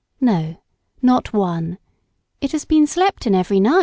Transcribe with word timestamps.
No, 0.19 0.55
not 1.03 1.31
one. 1.31 1.77
"It 2.41 2.53
has 2.53 2.65
been 2.65 2.87
slept 2.87 3.27
in 3.27 3.35
every 3.35 3.59
night." 3.59 3.79